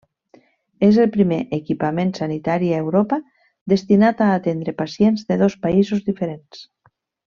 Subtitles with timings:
[0.87, 3.21] És el primer equipament sanitari a Europa
[3.77, 6.69] destinat a atendre pacients de dos països diferents.